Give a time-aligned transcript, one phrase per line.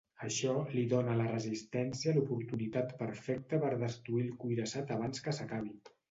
[0.25, 5.71] Això li dóna a la resistència l'oportunitat perfecta per destruir el Cuirassat abans que s'acabi.